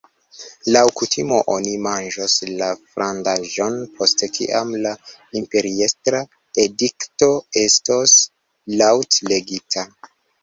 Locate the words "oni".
1.55-1.73